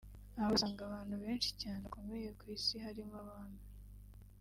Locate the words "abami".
3.23-3.61